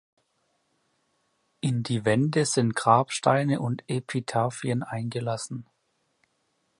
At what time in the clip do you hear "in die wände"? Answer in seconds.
1.59-2.45